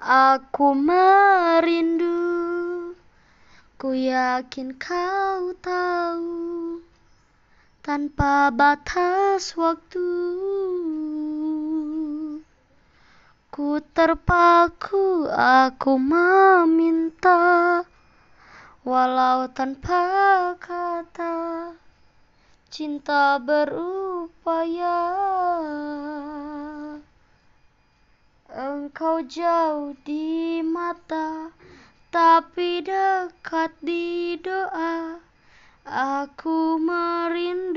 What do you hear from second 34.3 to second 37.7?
doa. Aku merindukanmu